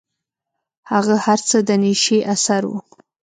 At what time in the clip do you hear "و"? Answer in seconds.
2.69-2.73